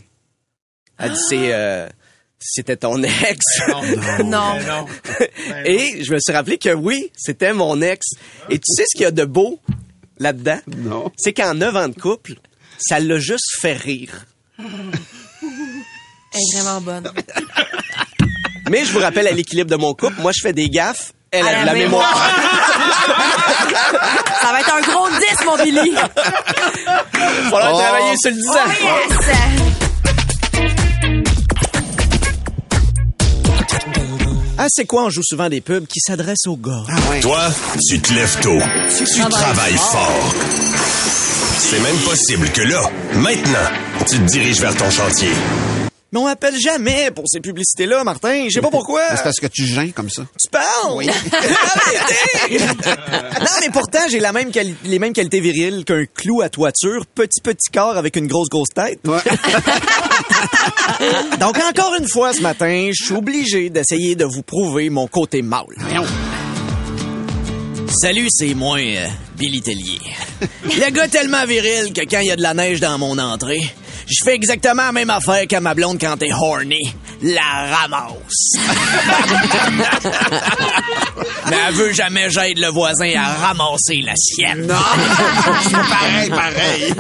Elle 0.98 1.12
dit, 1.14 1.20
c'est... 1.30 1.54
euh, 1.54 1.88
c'était 2.42 2.78
ton 2.78 3.04
ex. 3.04 3.38
Non. 4.24 4.86
Et 5.66 6.04
je 6.04 6.14
me 6.14 6.20
suis 6.20 6.32
rappelé 6.34 6.58
que 6.58 6.74
oui, 6.74 7.12
c'était 7.18 7.52
mon 7.54 7.82
ex. 7.82 8.06
Et 8.50 8.58
tu 8.60 8.74
sais 8.74 8.84
ce 8.88 8.96
qu'il 8.98 9.02
y 9.04 9.06
a 9.06 9.12
de 9.12 9.26
beau? 9.26 9.60
Là-dedans? 10.20 10.60
Non. 10.78 11.12
C'est 11.18 11.34
qu'en 11.34 11.54
9 11.54 11.76
ans 11.76 11.88
de 11.90 12.00
couple, 12.00 12.34
ça 12.80 13.00
l'a 13.00 13.18
juste 13.20 13.56
fait 13.60 13.74
rire. 13.74 14.26
Elle 14.60 14.66
est 16.36 16.60
vraiment 16.62 16.82
bonne. 16.82 17.12
Mais 18.70 18.86
je 18.86 18.92
vous 18.92 19.00
rappelle 19.00 19.28
à 19.28 19.32
l'équilibre 19.32 19.70
de 19.72 19.76
mon 19.78 19.94
couple, 19.94 20.20
moi 20.22 20.32
je 20.36 20.42
fais 20.42 20.54
des 20.54 20.70
gaffes, 20.70 21.14
elle 21.32 21.46
À 21.48 21.50
a 21.60 21.62
de 21.62 21.66
la 21.66 21.74
mémoire. 21.74 22.32
Ça 24.42 24.52
va 24.52 24.60
être 24.62 24.74
un 24.76 24.82
gros 24.82 25.08
10, 25.10 25.46
mon 25.46 25.58
Billy. 25.64 25.92
Falloir 27.50 27.74
Oh. 27.74 27.78
travailler 27.80 28.16
sur 28.18 28.32
le 28.32 28.38
10 28.38 28.48
Oh, 28.50 28.58
yes. 28.84 29.69
Ah, 34.62 34.66
c'est 34.68 34.84
quoi? 34.84 35.06
On 35.06 35.10
joue 35.10 35.24
souvent 35.24 35.48
des 35.48 35.62
pubs 35.62 35.88
qui 35.88 36.02
s'adressent 36.02 36.48
aux 36.48 36.58
gars? 36.58 36.84
Toi, 37.22 37.50
tu 37.88 37.98
te 38.02 38.14
lèves 38.14 38.38
tôt. 38.42 38.58
Tu 38.90 39.22
travailles 39.30 39.78
fort. 39.78 40.36
C'est 41.58 41.80
même 41.80 41.96
possible 42.00 42.50
que 42.50 42.64
là, 42.64 42.82
maintenant, 43.16 43.70
tu 44.00 44.18
te 44.20 44.26
diriges 44.26 44.60
vers 44.60 44.76
ton 44.76 44.90
chantier. 44.90 45.30
Mais 46.12 46.20
on 46.20 46.26
appelle 46.26 46.60
jamais 46.60 47.12
pour 47.12 47.26
ces 47.28 47.40
publicités-là, 47.40 48.04
Martin. 48.04 48.46
Je 48.48 48.56
sais 48.56 48.62
pas 48.62 48.72
pourquoi. 48.72 49.02
C'est 49.16 49.24
parce 49.24 49.40
que 49.40 49.46
tu 49.46 49.66
gênes 49.66 49.94
comme 49.94 50.10
ça. 50.10 50.24
Tu 50.42 50.50
parles? 50.50 50.96
Oui. 50.96 51.06
non, 52.52 53.46
mais 53.62 53.70
pourtant, 53.72 54.00
j'ai 54.10 54.20
la 54.20 54.32
même 54.32 54.50
les 54.86 55.00
mêmes 55.00 55.14
qualités 55.14 55.40
viriles 55.40 55.86
qu'un 55.86 56.06
clou 56.06 56.42
à 56.42 56.50
toiture, 56.50 57.06
petit 57.06 57.42
petit 57.42 57.70
corps 57.72 57.96
avec 57.96 58.16
une 58.16 58.26
grosse 58.26 58.50
grosse 58.50 58.70
tête. 58.74 59.00
Ouais. 59.06 59.20
Donc 61.40 61.58
encore 61.58 61.94
une 62.00 62.08
fois 62.08 62.34
ce 62.34 62.42
matin, 62.42 62.90
je 62.92 63.06
suis 63.06 63.14
obligé 63.14 63.70
d'essayer 63.70 64.16
de 64.16 64.26
vous 64.26 64.42
prouver 64.42 64.90
mon 64.90 65.08
côté 65.08 65.44
mâle. 65.44 65.66
Salut, 68.02 68.28
c'est 68.30 68.54
moi, 68.54 68.80
euh, 68.80 69.08
Billy 69.38 69.62
Tellier. 69.62 70.00
Le 70.64 70.92
gars 70.92 71.08
tellement 71.08 71.46
viril 71.46 71.94
que 71.94 72.02
quand 72.02 72.20
il 72.20 72.28
y 72.28 72.32
a 72.32 72.36
de 72.36 72.42
la 72.42 72.54
neige 72.54 72.80
dans 72.80 72.98
mon 72.98 73.18
entrée, 73.18 73.62
je 74.10 74.24
fais 74.26 74.36
exactement 74.36 74.84
la 74.84 74.92
même 74.92 75.10
affaire 75.10 75.48
qu'à 75.48 75.60
ma 75.60 75.74
blonde 75.74 75.98
quand 76.00 76.18
t'es 76.18 76.32
horny. 76.34 76.94
la 77.22 77.76
ramasse. 77.76 78.58
Mais 81.50 81.58
elle 81.68 81.74
veut 81.76 81.94
jamais 81.94 82.30
j'aide 82.30 82.60
le 82.60 82.68
voisin 82.70 83.12
à 83.16 83.34
ramasser 83.34 84.02
la 84.04 84.14
sienne. 84.16 84.68
pareil, 85.72 86.30
pareil. 86.30 86.94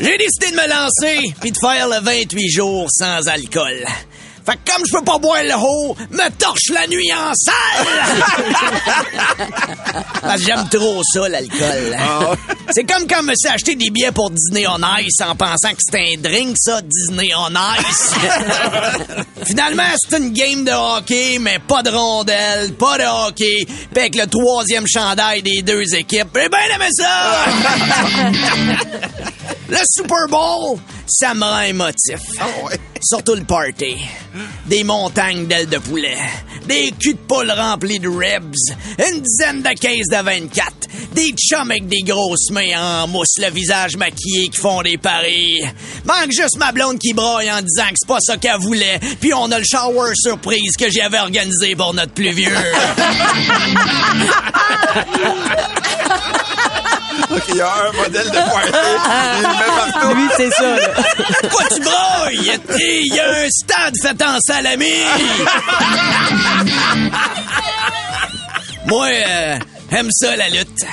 J'ai 0.00 0.18
décidé 0.18 0.50
de 0.50 0.56
me 0.56 0.68
lancer 0.68 1.34
puis 1.40 1.52
de 1.52 1.58
faire 1.58 1.88
le 1.88 2.00
28 2.02 2.48
jours 2.50 2.86
sans 2.90 3.28
alcool. 3.28 3.84
Fait 4.44 4.56
que 4.56 4.72
comme 4.72 4.82
je 4.84 4.98
peux 4.98 5.04
pas 5.04 5.18
boire 5.18 5.42
le 5.44 5.54
haut, 5.54 5.96
me 6.10 6.28
torche 6.30 6.70
la 6.72 6.86
nuit 6.88 7.12
en 7.12 7.32
salle! 7.34 7.86
Parce 10.20 10.34
que 10.40 10.46
j'aime 10.46 10.68
trop 10.68 11.00
ça, 11.04 11.28
l'alcool. 11.28 11.96
C'est 12.70 12.84
comme 12.84 13.06
quand 13.06 13.20
je 13.20 13.26
me 13.26 13.34
suis 13.36 13.48
acheté 13.48 13.76
des 13.76 13.90
billets 13.90 14.10
pour 14.10 14.30
Disney 14.30 14.66
on 14.66 14.80
Ice 14.98 15.20
en 15.20 15.36
pensant 15.36 15.70
que 15.70 15.78
c'était 15.78 16.14
un 16.14 16.20
drink, 16.20 16.56
ça, 16.58 16.80
Disney 16.82 17.30
on 17.36 17.50
Ice. 17.50 18.14
Finalement, 19.46 19.82
c'est 19.96 20.18
une 20.18 20.32
game 20.32 20.64
de 20.64 20.72
hockey, 20.72 21.38
mais 21.40 21.60
pas 21.60 21.82
de 21.82 21.90
rondelles, 21.90 22.72
pas 22.74 22.98
de 22.98 23.28
hockey, 23.28 23.64
pis 23.94 24.00
avec 24.00 24.16
le 24.16 24.26
troisième 24.26 24.86
chandail 24.88 25.42
des 25.42 25.62
deux 25.62 25.94
équipes. 25.94 26.28
J'ai 26.34 26.48
bien 26.48 26.74
aimé 26.74 26.88
ça! 26.96 27.44
Le 29.68 29.78
Super 29.88 30.28
Bowl, 30.28 30.78
ça 31.06 31.32
me 31.32 31.44
rend 31.44 31.60
émotif. 31.60 32.20
Surtout 33.04 33.34
le 33.34 33.44
party. 33.44 33.96
Des 34.66 34.84
montagnes 34.84 35.46
d'ailes 35.46 35.68
de 35.68 35.78
poulet, 35.78 36.16
des 36.66 36.92
culs 36.92 37.14
de 37.14 37.18
poule 37.18 37.50
remplis 37.50 37.98
de 37.98 38.08
ribs, 38.08 38.54
une 38.98 39.20
dizaine 39.20 39.60
de 39.60 39.70
caisses 39.70 40.08
de 40.08 40.22
24, 40.22 40.72
des 41.12 41.32
chums 41.32 41.70
avec 41.70 41.88
des 41.88 42.02
grosses 42.02 42.50
mains 42.50 43.02
en 43.02 43.08
mousse, 43.08 43.38
le 43.38 43.50
visage 43.50 43.96
maquillé 43.96 44.48
qui 44.48 44.60
font 44.60 44.82
des 44.82 44.98
paris. 44.98 45.60
Manque 46.04 46.30
juste 46.30 46.58
ma 46.58 46.70
blonde 46.70 46.98
qui 46.98 47.12
broye 47.12 47.50
en 47.52 47.60
disant 47.60 47.88
que 47.88 47.96
c'est 47.96 48.08
pas 48.08 48.20
ça 48.20 48.36
qu'elle 48.36 48.60
voulait, 48.60 49.00
puis 49.20 49.34
on 49.34 49.50
a 49.50 49.58
le 49.58 49.64
shower 49.64 50.12
surprise 50.14 50.76
que 50.78 50.90
j'avais 50.90 51.18
organisé 51.18 51.74
pour 51.74 51.92
notre 51.94 52.12
plus 52.12 52.32
vieux. 52.32 52.56
Il 57.48 57.56
y 57.56 57.60
a 57.60 57.72
un 57.88 57.92
modèle 57.92 58.30
de. 58.30 58.36
Il 58.36 59.48
met 59.48 59.92
partout. 59.92 60.14
Lui, 60.14 60.28
c'est 60.36 60.50
ça, 60.50 60.76
là. 60.76 60.88
Quoi 61.50 61.64
tu 61.74 61.80
broyes? 61.80 62.60
Il 62.78 63.14
y 63.14 63.20
a 63.20 63.30
un 63.30 63.48
stade 63.48 63.94
fait 64.00 64.22
en 64.22 64.38
salami! 64.40 64.86
Moi, 68.86 69.06
euh, 69.08 69.58
aime 69.90 70.08
ça, 70.12 70.36
la 70.36 70.48
lutte. 70.48 70.86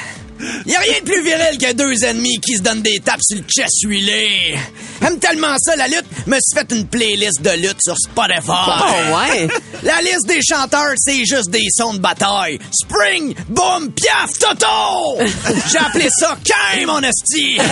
Y 0.66 0.76
a 0.76 0.80
rien 0.80 1.00
de 1.00 1.06
plus 1.06 1.24
viril 1.24 1.58
que 1.58 1.74
deux 1.74 2.06
ennemis 2.06 2.40
qui 2.40 2.56
se 2.56 2.62
donnent 2.62 2.82
des 2.82 3.00
tapes 3.00 3.22
sur 3.22 3.38
le 3.38 3.44
chest 3.44 3.84
huilé. 3.84 4.58
Aime 5.02 5.18
tellement 5.20 5.56
ça, 5.60 5.76
la 5.76 5.88
lutte, 5.88 6.06
me 6.28 6.36
suis 6.36 6.56
fait 6.60 6.72
une 6.76 6.88
playlist 6.88 7.42
de 7.42 7.52
lutte 7.52 7.78
sur 7.82 7.96
Spotify. 7.98 8.52
Oh, 8.52 9.16
ouais. 9.16 9.48
La 9.84 10.02
liste 10.02 10.28
des 10.28 10.42
chanteurs, 10.42 10.94
c'est 10.98 11.26
juste 11.26 11.50
des 11.50 11.66
sons 11.76 11.94
de 11.94 12.00
bataille. 12.00 12.60
Spring, 12.72 13.34
boom, 13.48 13.92
piaf, 13.92 14.38
toto! 14.40 15.18
J'ai 15.72 15.78
appelé 15.78 16.10
ça 16.20 16.38
Kame, 16.44 16.86
mon 16.88 17.02
esti! 17.02 17.58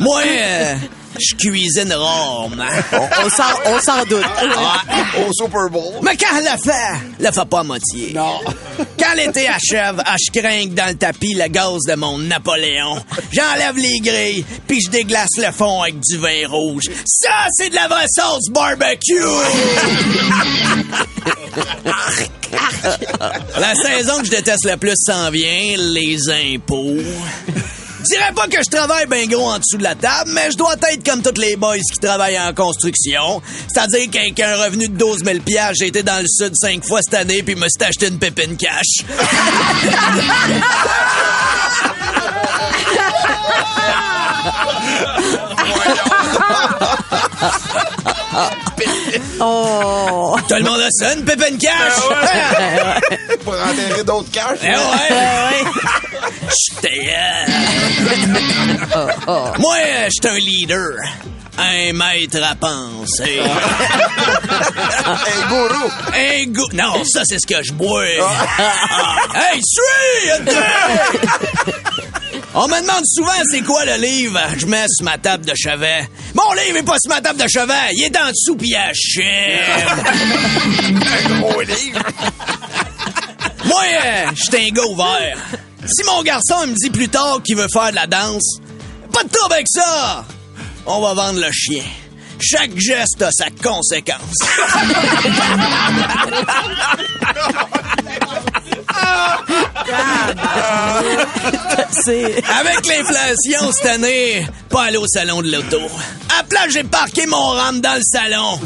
Moi, 0.00 0.20
euh, 0.26 0.74
je 1.18 1.34
cuisine 1.36 1.92
rome. 1.94 2.62
On 2.92 3.30
s'en, 3.30 3.44
on 3.66 3.80
s'en 3.80 4.04
doute. 4.04 4.24
Ouais. 4.42 5.24
Au 5.28 5.32
Super 5.32 5.68
Bowl. 5.70 5.94
Mais 6.02 6.16
quand 6.16 6.36
elle 6.36 6.44
le 6.44 6.58
fait, 6.62 6.98
le 7.20 7.30
fait 7.30 7.44
pas 7.48 7.60
à 7.60 7.64
moitié. 7.64 8.12
Non. 8.12 8.40
Quand 8.98 9.14
l'été 9.16 9.48
achève, 9.48 10.02
ah, 10.04 10.16
je 10.18 10.38
crains 10.38 10.66
dans 10.66 10.88
le 10.88 10.94
tapis 10.94 11.34
le 11.34 11.48
gaz 11.48 11.80
de 11.88 11.94
mon 11.94 12.18
Napoléon. 12.18 13.02
J'enlève 13.32 13.76
les 13.76 14.00
grilles, 14.00 14.44
puis 14.66 14.80
je 14.84 14.90
déglace 14.90 15.36
le 15.38 15.52
fond 15.52 15.82
avec 15.82 16.00
du 16.00 16.18
vin 16.18 16.48
rouge. 16.48 16.84
Ça, 17.04 17.46
c'est 17.50 17.70
de 17.70 17.74
la 17.74 17.88
vraie 17.88 18.06
sauce 18.08 18.48
barbecue! 18.50 19.22
la 23.58 23.74
saison 23.74 24.20
que 24.20 24.26
je 24.26 24.30
déteste 24.30 24.64
le 24.64 24.76
plus 24.76 24.94
s'en 24.96 25.30
vient, 25.30 25.76
les 25.76 26.30
impôts. 26.30 26.98
Je 28.02 28.16
dirais 28.16 28.32
pas 28.34 28.48
que 28.48 28.58
je 28.62 28.70
travaille 28.70 29.06
bien 29.06 29.26
gros 29.26 29.48
en 29.48 29.58
dessous 29.58 29.78
de 29.78 29.84
la 29.84 29.94
table, 29.94 30.30
mais 30.34 30.50
je 30.50 30.56
dois 30.56 30.74
être 30.74 31.08
comme 31.08 31.22
tous 31.22 31.40
les 31.40 31.56
boys 31.56 31.78
qui 31.78 31.98
travaillent 32.00 32.38
en 32.38 32.52
construction. 32.52 33.40
C'est-à-dire 33.72 34.10
qu'avec 34.10 34.38
un 34.40 34.56
revenu 34.64 34.88
de 34.88 34.96
12 34.96 35.24
000 35.24 35.38
piastres, 35.40 35.76
j'ai 35.78 35.86
été 35.88 36.02
dans 36.02 36.20
le 36.20 36.26
sud 36.28 36.52
cinq 36.56 36.84
fois 36.84 37.00
cette 37.02 37.14
année 37.14 37.42
puis 37.42 37.54
me 37.54 37.66
suis 37.68 37.84
acheté 37.84 38.08
une 38.08 38.18
pépine 38.18 38.56
cash. 38.56 39.04
Oh. 49.40 50.36
Tout 50.48 50.54
le 50.54 50.62
monde 50.62 50.80
a 50.80 50.88
ça, 50.90 51.12
une 51.14 51.24
pépine 51.24 51.58
cash? 51.58 51.92
Pour 53.44 53.54
enterrer 53.54 54.04
d'autres 54.04 54.30
caches. 54.30 54.58
Eh 54.62 54.68
ouais! 54.68 55.64
J'étais... 56.80 57.12
euh, 58.96 59.06
Moi, 59.58 59.76
euh, 59.84 60.08
j'étais 60.10 60.28
un 60.28 60.38
leader. 60.38 60.92
Un 61.58 61.92
maître 61.92 62.38
à 62.42 62.54
penser. 62.54 63.40
Un 65.04 65.48
gourou. 65.48 65.90
Un 66.14 66.44
goût. 66.46 66.68
Non, 66.72 67.04
ça, 67.04 67.22
c'est 67.24 67.38
ce 67.38 67.46
que 67.46 67.62
je 67.62 67.72
bois. 67.72 68.04
hey, 68.04 69.60
suis! 69.62 70.30
On 72.54 72.68
me 72.68 72.80
demande 72.82 73.04
souvent 73.06 73.32
c'est 73.50 73.62
quoi 73.62 73.84
le 73.86 73.94
livre? 73.96 74.38
Je 74.58 74.66
mets 74.66 74.84
sur 74.88 75.04
ma 75.06 75.16
table 75.16 75.46
de 75.46 75.54
chevet. 75.54 76.06
Mon 76.34 76.52
livre 76.52 76.76
est 76.78 76.82
pas 76.82 76.98
sur 77.00 77.08
ma 77.08 77.20
table 77.22 77.42
de 77.42 77.48
chevet. 77.48 77.92
Il 77.92 78.04
est 78.04 78.16
en 78.18 78.28
dessous 78.28 78.56
pis 78.56 78.74
achève. 78.74 80.04
Un 81.30 81.40
gros 81.40 81.60
livre. 81.62 82.02
Moi, 83.64 83.82
euh, 84.04 84.24
j'étais 84.34 84.66
un 84.66 84.68
gars 84.68 84.86
ouvert. 84.86 85.38
Si 85.86 86.04
mon 86.04 86.22
garçon 86.22 86.66
me 86.66 86.74
dit 86.74 86.90
plus 86.90 87.08
tard 87.08 87.40
qu'il 87.42 87.56
veut 87.56 87.68
faire 87.72 87.90
de 87.90 87.96
la 87.96 88.06
danse, 88.06 88.58
pas 89.12 89.24
de 89.24 89.30
trouble 89.30 89.54
avec 89.54 89.66
ça. 89.68 90.24
On 90.84 91.00
va 91.00 91.14
vendre 91.14 91.40
le 91.40 91.50
chien. 91.52 91.84
Chaque 92.42 92.76
geste 92.76 93.22
a 93.22 93.30
sa 93.30 93.50
conséquence. 93.50 94.36
Avec 102.60 102.86
l'inflation 102.86 103.72
cette 103.72 103.86
année, 103.86 104.46
pas 104.68 104.84
aller 104.84 104.96
au 104.96 105.06
salon 105.06 105.40
de 105.40 105.52
l'auto. 105.52 105.80
À 106.38 106.42
place, 106.42 106.70
j'ai 106.72 106.82
parqué 106.84 107.26
mon 107.26 107.50
rame 107.50 107.80
dans 107.80 107.94
le 107.94 108.02
salon. 108.02 108.58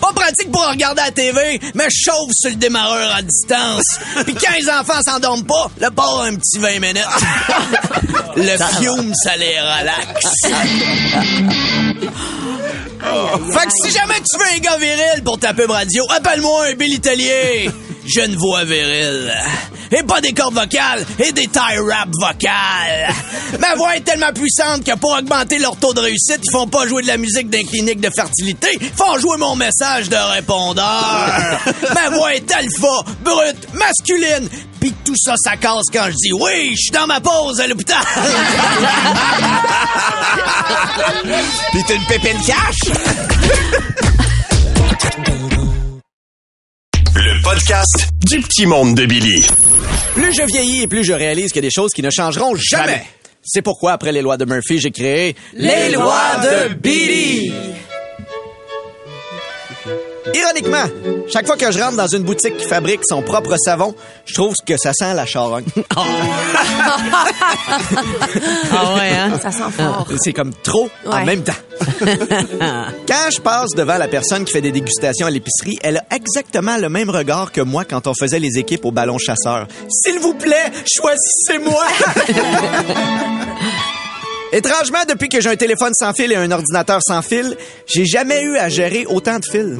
Pas 0.00 0.12
pratique 0.12 0.50
pour 0.52 0.66
regarder 0.68 1.02
la 1.02 1.10
TV, 1.10 1.60
mais 1.74 1.86
je 1.90 2.10
chauffe 2.10 2.30
sur 2.32 2.50
le 2.50 2.56
démarreur 2.56 3.14
à 3.14 3.22
distance. 3.22 3.98
Puis 4.24 4.34
quand 4.34 4.52
les 4.58 4.68
enfants 4.68 5.00
s'endorment 5.06 5.44
pas, 5.44 5.70
le 5.80 5.90
port 5.90 6.22
a 6.22 6.26
un 6.26 6.36
petit 6.36 6.58
20 6.58 6.80
minutes. 6.80 7.02
Le 8.36 8.56
fiume, 8.78 9.12
ça 9.14 9.36
les 9.36 9.60
relaxe. 9.60 10.26
Fait 13.52 13.66
que 13.66 13.72
si 13.84 13.90
jamais 13.92 14.14
tu 14.14 14.38
veux 14.38 14.56
un 14.56 14.58
gars 14.58 14.76
viril 14.78 15.22
pour 15.24 15.38
ta 15.38 15.54
pub 15.54 15.70
radio, 15.70 16.04
appelle-moi 16.16 16.66
un 16.70 16.74
Bill 16.74 16.94
Italien. 16.94 17.70
Voix 18.36 18.64
virile. 18.64 19.32
Et 19.90 20.02
pas 20.02 20.20
des 20.20 20.32
cordes 20.32 20.54
vocales, 20.54 21.04
et 21.18 21.32
des 21.32 21.46
tie 21.46 21.78
rap 21.78 22.08
vocales. 22.20 23.14
Ma 23.60 23.74
voix 23.74 23.96
est 23.96 24.00
tellement 24.00 24.32
puissante 24.32 24.84
que 24.84 24.96
pour 24.96 25.12
augmenter 25.16 25.58
leur 25.58 25.76
taux 25.76 25.94
de 25.94 26.00
réussite, 26.00 26.40
ils 26.42 26.50
font 26.50 26.66
pas 26.66 26.86
jouer 26.88 27.02
de 27.02 27.08
la 27.08 27.16
musique 27.16 27.48
d'un 27.50 27.62
clinique 27.62 28.00
de 28.00 28.10
fertilité, 28.10 28.68
font 28.96 29.18
jouer 29.18 29.36
mon 29.38 29.54
message 29.54 30.08
de 30.08 30.16
répondeur. 30.16 31.60
Ma 31.94 32.10
voix 32.10 32.34
est 32.34 32.50
alpha, 32.52 33.02
brute, 33.22 33.68
masculine, 33.74 34.48
pis 34.80 34.94
tout 35.04 35.16
ça, 35.16 35.34
ça 35.36 35.56
casse 35.56 35.90
quand 35.92 36.06
je 36.06 36.16
dis 36.16 36.32
oui, 36.32 36.70
je 36.72 36.82
suis 36.82 36.90
dans 36.90 37.06
ma 37.06 37.20
pause 37.20 37.60
à 37.60 37.66
l'hôpital. 37.66 38.02
Pis 41.72 41.84
t'as 41.86 41.94
une 41.94 42.06
pépine 42.06 42.40
cash? 42.46 42.92
Podcast 47.42 48.08
du 48.26 48.40
petit 48.40 48.66
monde 48.66 48.94
de 48.94 49.06
Billy. 49.06 49.44
Plus 50.14 50.32
je 50.32 50.42
vieillis 50.42 50.82
et 50.82 50.86
plus 50.86 51.04
je 51.04 51.12
réalise 51.12 51.52
qu'il 51.52 51.62
y 51.62 51.66
a 51.66 51.68
des 51.68 51.72
choses 51.74 51.92
qui 51.92 52.02
ne 52.02 52.10
changeront 52.10 52.54
jamais. 52.54 52.86
Jamais. 52.92 53.04
C'est 53.42 53.62
pourquoi, 53.62 53.92
après 53.92 54.12
les 54.12 54.22
lois 54.22 54.36
de 54.36 54.44
Murphy, 54.44 54.78
j'ai 54.78 54.90
créé 54.92 55.34
Les 55.54 55.90
lois 55.90 56.36
de 56.42 56.74
Billy. 56.74 57.52
Ironiquement, 60.34 60.84
chaque 61.32 61.46
fois 61.46 61.56
que 61.56 61.70
je 61.72 61.78
rentre 61.80 61.96
dans 61.96 62.06
une 62.06 62.22
boutique 62.22 62.56
qui 62.56 62.66
fabrique 62.66 63.00
son 63.04 63.22
propre 63.22 63.56
savon, 63.56 63.94
je 64.24 64.34
trouve 64.34 64.54
que 64.66 64.76
ça 64.76 64.92
sent 64.92 65.14
la 65.14 65.26
charogne. 65.26 65.64
Ah 68.74 68.94
ouais, 68.94 69.10
hein? 69.10 69.38
Ça 69.40 69.50
sent 69.50 69.70
fort. 69.76 70.06
C'est 70.22 70.32
comme 70.32 70.52
trop 70.62 70.88
en 71.06 71.24
même 71.24 71.42
temps. 71.42 71.52
Quand 72.00 73.30
je 73.30 73.40
passe 73.40 73.70
devant 73.76 73.98
la 73.98 74.08
personne 74.08 74.44
qui 74.44 74.52
fait 74.52 74.60
des 74.60 74.72
dégustations 74.72 75.26
à 75.26 75.30
l'épicerie, 75.30 75.78
elle 75.82 75.98
a 75.98 76.04
exactement 76.14 76.76
le 76.76 76.88
même 76.88 77.10
regard 77.10 77.52
que 77.52 77.60
moi 77.60 77.84
quand 77.84 78.06
on 78.06 78.14
faisait 78.14 78.38
les 78.38 78.58
équipes 78.58 78.84
au 78.84 78.90
ballon 78.92 79.18
chasseur. 79.18 79.66
S'il 79.88 80.18
vous 80.20 80.34
plaît, 80.34 80.70
choisissez-moi! 80.86 81.84
Étrangement, 84.52 84.98
depuis 85.08 85.28
que 85.30 85.40
j'ai 85.40 85.48
un 85.48 85.56
téléphone 85.56 85.92
sans 85.94 86.12
fil 86.12 86.30
et 86.30 86.36
un 86.36 86.50
ordinateur 86.50 87.00
sans 87.02 87.22
fil, 87.22 87.56
j'ai 87.86 88.04
jamais 88.04 88.42
eu 88.42 88.58
à 88.58 88.68
gérer 88.68 89.06
autant 89.06 89.38
de 89.38 89.44
fils. 89.44 89.78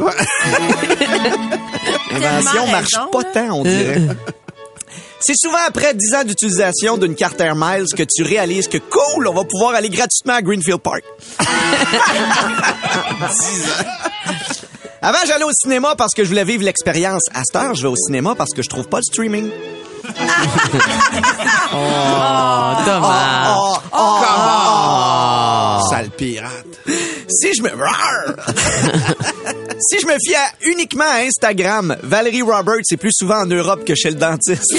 L'invention 2.10 2.66
marche 2.70 2.94
raison, 2.94 3.08
pas 3.10 3.20
là. 3.20 3.28
tant, 3.34 3.50
on 3.52 3.62
dirait. 3.64 4.00
C'est 5.20 5.36
souvent 5.36 5.58
après 5.68 5.94
10 5.94 6.14
ans 6.14 6.24
d'utilisation 6.24 6.96
d'une 6.96 7.14
carte 7.14 7.40
Air 7.40 7.54
Miles 7.54 7.86
que 7.96 8.02
tu 8.02 8.22
réalises 8.24 8.66
que 8.66 8.78
cool, 8.78 9.28
on 9.28 9.34
va 9.34 9.44
pouvoir 9.44 9.74
aller 9.74 9.88
gratuitement 9.88 10.34
à 10.34 10.42
Greenfield 10.42 10.80
Park. 10.80 11.04
Avant, 15.00 15.18
j'allais 15.26 15.44
au 15.44 15.52
cinéma 15.52 15.94
parce 15.96 16.14
que 16.14 16.24
je 16.24 16.28
voulais 16.28 16.44
vivre 16.44 16.64
l'expérience. 16.64 17.22
À 17.34 17.44
cette 17.44 17.56
heure, 17.56 17.74
je 17.74 17.82
vais 17.82 17.88
au 17.88 17.96
cinéma 17.96 18.34
parce 18.36 18.52
que 18.52 18.62
je 18.62 18.68
trouve 18.68 18.88
pas 18.88 18.98
le 18.98 19.02
streaming. 19.04 19.50
Oh, 20.04 21.76
je 27.70 27.76
me... 27.76 27.82
si 29.80 29.98
je 30.00 30.06
me 30.06 30.14
fie 30.24 30.34
à- 30.34 30.52
uniquement 30.70 31.04
à 31.04 31.24
Instagram, 31.26 31.96
Valérie 32.02 32.42
Roberts 32.42 32.82
est 32.90 32.96
plus 32.96 33.12
souvent 33.12 33.42
en 33.42 33.46
Europe 33.46 33.84
que 33.84 33.94
chez 33.94 34.10
le 34.10 34.16
dentiste. 34.16 34.64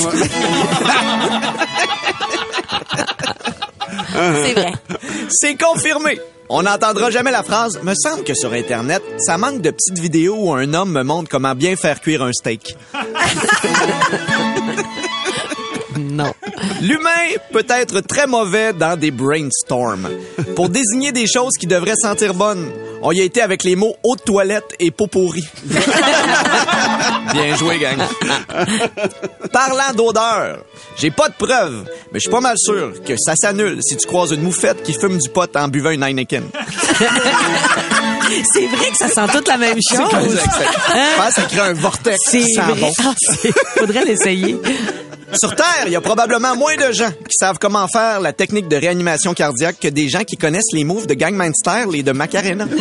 C'est 4.13 4.53
vrai. 4.53 4.71
C'est 5.29 5.55
confirmé. 5.55 6.19
On 6.49 6.63
n'entendra 6.63 7.09
jamais 7.09 7.31
la 7.31 7.41
phrase 7.41 7.79
«Me 7.83 7.93
semble 7.95 8.23
que 8.23 8.33
sur 8.35 8.53
Internet, 8.53 9.01
ça 9.17 9.37
manque 9.37 9.61
de 9.61 9.71
petites 9.71 9.97
vidéos 9.97 10.35
où 10.37 10.53
un 10.53 10.73
homme 10.73 10.91
me 10.91 11.03
montre 11.03 11.29
comment 11.29 11.55
bien 11.55 11.75
faire 11.75 11.99
cuire 12.01 12.21
un 12.21 12.33
steak. 12.33 12.75
Non.» 16.13 16.33
L'humain 16.81 17.09
peut 17.51 17.65
être 17.69 18.01
très 18.01 18.27
mauvais 18.27 18.73
dans 18.73 18.97
des 18.97 19.11
brainstorms. 19.11 20.09
Pour 20.55 20.69
désigner 20.69 21.11
des 21.11 21.27
choses 21.27 21.53
qui 21.59 21.67
devraient 21.67 21.95
sentir 22.01 22.33
bonnes, 22.33 22.69
on 23.01 23.11
y 23.11 23.19
a 23.19 23.23
été 23.23 23.41
avec 23.41 23.63
les 23.63 23.75
mots 23.75 23.95
«eau 24.03 24.15
de 24.15 24.21
toilette» 24.21 24.75
et 24.79 24.91
«peau 24.91 25.07
pourrie». 25.07 25.47
Bien 27.33 27.55
joué, 27.55 27.79
gang. 27.79 27.97
Parlant 29.51 29.93
d'odeur, 29.95 30.59
j'ai 30.97 31.11
pas 31.11 31.29
de 31.29 31.33
preuves, 31.33 31.83
mais 32.11 32.19
je 32.19 32.21
suis 32.21 32.29
pas 32.29 32.39
mal 32.41 32.55
sûr 32.57 32.93
que 33.05 33.15
ça 33.17 33.35
s'annule 33.35 33.79
si 33.81 33.97
tu 33.97 34.07
croises 34.07 34.31
une 34.31 34.41
moufette 34.41 34.83
qui 34.83 34.93
fume 34.93 35.17
du 35.17 35.29
pot 35.29 35.49
en 35.55 35.67
buvant 35.67 35.89
une 35.89 36.03
Heineken. 36.03 36.43
C'est 38.53 38.67
vrai 38.67 38.89
que 38.91 38.97
ça 38.97 39.07
sent 39.09 39.31
toute 39.31 39.47
la 39.47 39.57
même 39.57 39.79
chose. 39.89 40.09
Je 40.11 41.17
pense 41.17 41.27
que 41.27 41.41
ça 41.41 41.41
crée 41.47 41.59
un 41.59 41.73
vortex 41.73 42.17
C'est 42.25 42.39
vrai. 42.61 42.79
bon. 42.79 42.91
Ah, 43.03 43.13
faudrait 43.77 44.05
l'essayer. 44.05 44.57
Sur 45.39 45.55
Terre, 45.55 45.83
il 45.87 45.91
y 45.91 45.95
a 45.95 46.01
probablement 46.01 46.55
moins 46.55 46.75
de 46.75 46.91
gens 46.91 47.09
qui 47.11 47.35
savent 47.39 47.57
comment 47.59 47.87
faire 47.87 48.19
la 48.19 48.33
technique 48.33 48.67
de 48.67 48.75
réanimation 48.75 49.33
cardiaque 49.33 49.79
que 49.79 49.87
des 49.87 50.09
gens 50.09 50.23
qui 50.23 50.37
connaissent 50.37 50.73
les 50.73 50.83
moves 50.83 51.07
de 51.07 51.13
Gangman 51.15 51.53
Style 51.53 51.95
et 51.95 52.03
de 52.03 52.11
Macarena. 52.11 52.65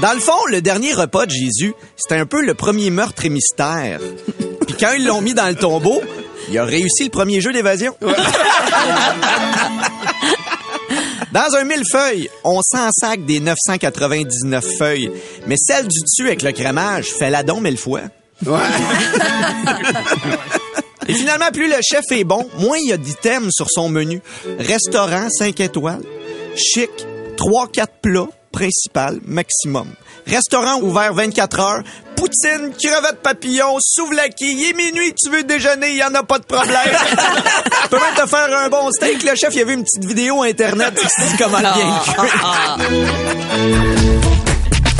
Dans 0.00 0.12
le 0.14 0.20
fond, 0.20 0.46
le 0.50 0.62
dernier 0.62 0.94
repas 0.94 1.26
de 1.26 1.32
Jésus, 1.32 1.74
c'était 1.96 2.16
un 2.16 2.26
peu 2.26 2.42
le 2.42 2.54
premier 2.54 2.90
meurtre 2.90 3.24
et 3.24 3.28
mystère. 3.28 4.00
Puis 4.66 4.76
quand 4.80 4.92
ils 4.96 5.06
l'ont 5.06 5.20
mis 5.20 5.34
dans 5.34 5.48
le 5.48 5.54
tombeau, 5.54 6.00
il 6.48 6.58
a 6.58 6.64
réussi 6.64 7.04
le 7.04 7.10
premier 7.10 7.40
jeu 7.40 7.52
d'évasion. 7.52 7.94
Dans 11.32 11.54
un 11.56 11.64
millefeuille, 11.64 12.28
on 12.44 12.60
s'en 12.62 12.90
sac 12.90 13.24
des 13.24 13.40
999 13.40 14.64
feuilles, 14.78 15.10
mais 15.46 15.56
celle 15.56 15.88
du 15.88 16.00
dessus 16.00 16.26
avec 16.26 16.42
le 16.42 16.52
crémage 16.52 17.06
fait 17.06 17.30
la 17.30 17.42
don 17.42 17.60
mille 17.60 17.78
fois. 17.78 18.02
Et 21.08 21.14
finalement, 21.14 21.50
plus 21.52 21.68
le 21.68 21.76
chef 21.82 22.04
est 22.10 22.24
bon, 22.24 22.48
moins 22.58 22.78
il 22.78 22.88
y 22.88 22.92
a 22.92 22.96
d'items 22.96 23.50
sur 23.52 23.68
son 23.68 23.88
menu. 23.88 24.20
Restaurant 24.58 25.28
5 25.28 25.58
étoiles, 25.60 26.02
chic, 26.56 26.90
3-4 27.36 27.86
plats, 28.02 28.28
principal, 28.52 29.18
maximum. 29.24 29.88
Restaurant 30.26 30.80
ouvert 30.80 31.12
24 31.14 31.60
heures, 31.60 31.82
poutine, 32.14 32.72
crevette 32.80 33.20
papillon, 33.22 33.78
souvlaki, 33.80 34.52
il 34.52 34.70
est 34.70 34.74
minuit, 34.74 35.12
tu 35.14 35.30
veux 35.30 35.42
déjeuner, 35.42 35.90
il 35.90 35.96
y 35.96 36.04
en 36.04 36.14
a 36.14 36.22
pas 36.22 36.38
de 36.38 36.44
problème. 36.44 36.70
tu 37.82 37.88
peux 37.90 37.96
même 37.98 38.14
te 38.14 38.26
faire 38.28 38.56
un 38.56 38.68
bon 38.68 38.90
steak. 38.92 39.24
Le 39.24 39.34
chef, 39.34 39.52
il 39.54 39.62
a 39.62 39.64
vu 39.64 39.74
une 39.74 39.82
petite 39.82 40.04
vidéo 40.04 40.42
internet 40.42 40.94
qui 40.94 41.08
se 41.08 41.28
dit 41.28 41.36
comment 41.36 41.58
bien 41.58 42.00
cuire. 42.04 42.76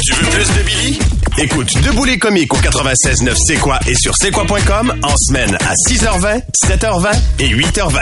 Tu 0.04 0.14
veux 0.14 0.30
plus 0.30 0.48
de 0.48 0.62
Billy? 0.64 0.81
Écoute 1.38 1.68
Debout 1.82 2.04
les 2.04 2.18
comiques 2.18 2.52
au 2.52 2.58
96.9 2.58 3.34
C'est 3.46 3.56
quoi 3.56 3.78
et 3.86 3.94
sur 3.94 4.14
c'est 4.16 4.30
quoi.com 4.30 4.92
en 5.02 5.16
semaine 5.16 5.56
à 5.60 5.72
6h20, 5.88 6.42
7h20 6.64 7.10
et 7.38 7.48
8h20. 7.48 8.00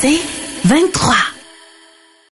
C'est 0.00 0.20
23. 0.66 1.14